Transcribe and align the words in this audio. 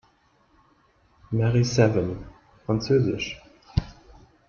Merry 1.31 1.63
Seven, 1.63 2.25
frz. 2.65 3.37